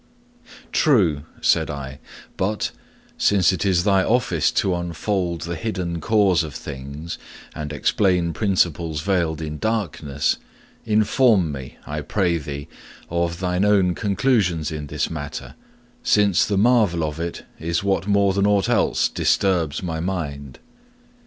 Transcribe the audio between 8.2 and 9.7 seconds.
principles veiled in